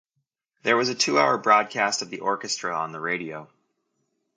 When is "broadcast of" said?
1.37-2.09